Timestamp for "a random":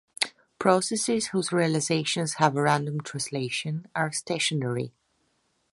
2.55-3.01